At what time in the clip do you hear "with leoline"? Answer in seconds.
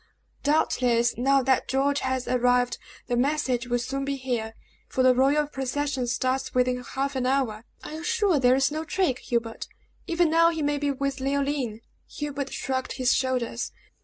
10.89-11.81